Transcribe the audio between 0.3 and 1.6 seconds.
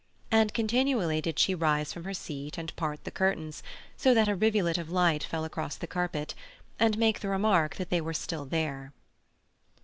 And continually did she